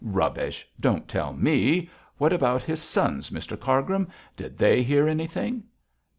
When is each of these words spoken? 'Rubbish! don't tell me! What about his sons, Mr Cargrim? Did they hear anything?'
'Rubbish! 0.03 0.67
don't 0.79 1.07
tell 1.07 1.31
me! 1.31 1.87
What 2.17 2.33
about 2.33 2.63
his 2.63 2.81
sons, 2.81 3.29
Mr 3.29 3.55
Cargrim? 3.55 4.07
Did 4.35 4.57
they 4.57 4.81
hear 4.81 5.07
anything?' 5.07 5.63